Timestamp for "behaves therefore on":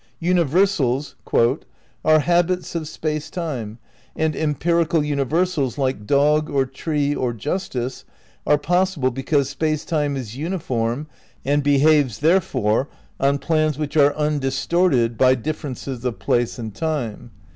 11.61-13.37